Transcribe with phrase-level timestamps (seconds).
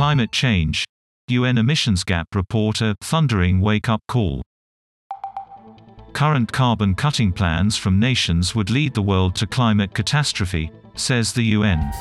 [0.00, 0.86] climate change.
[1.28, 4.40] UN emissions gap report a thundering wake-up call.
[6.14, 11.44] Current carbon cutting plans from nations would lead the world to climate catastrophe, says the
[11.58, 11.92] UN.